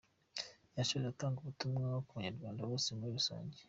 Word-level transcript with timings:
Yasoje 0.77 1.07
atanga 1.09 1.37
ubutumwa 1.39 1.83
ku 2.05 2.11
banyarwanda 2.17 2.61
bose 2.69 2.87
muri 2.97 3.11
rusange. 3.17 3.57